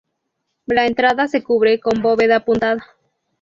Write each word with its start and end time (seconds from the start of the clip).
La 0.65 0.87
entrada 0.87 1.27
se 1.27 1.43
cubre 1.43 1.79
con 1.79 2.01
bóveda 2.01 2.37
apuntada. 2.37 2.83